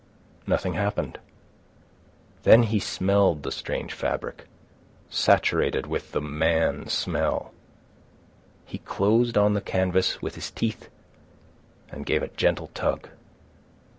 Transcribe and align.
Nothing 0.47 0.73
happened. 0.73 1.19
Then 2.41 2.63
he 2.63 2.79
smelled 2.79 3.43
the 3.43 3.51
strange 3.51 3.93
fabric, 3.93 4.47
saturated 5.11 5.85
with 5.85 6.11
the 6.11 6.19
man 6.19 6.87
smell. 6.87 7.53
He 8.65 8.79
closed 8.79 9.37
on 9.37 9.53
the 9.53 9.61
canvas 9.61 10.19
with 10.19 10.33
his 10.33 10.49
teeth 10.49 10.89
and 11.91 12.03
gave 12.03 12.23
a 12.23 12.29
gentle 12.29 12.69
tug. 12.73 13.09